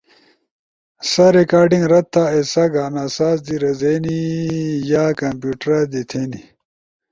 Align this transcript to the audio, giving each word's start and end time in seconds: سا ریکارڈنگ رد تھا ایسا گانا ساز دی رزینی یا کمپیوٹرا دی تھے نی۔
سا 1.11 1.25
ریکارڈنگ 1.37 1.83
رد 1.91 2.05
تھا 2.13 2.23
ایسا 2.35 2.63
گانا 2.73 3.05
ساز 3.17 3.37
دی 3.47 3.55
رزینی 3.63 4.21
یا 4.91 5.03
کمپیوٹرا 5.19 5.79
دی 5.91 6.01
تھے 6.09 6.21
نی۔ 6.31 6.41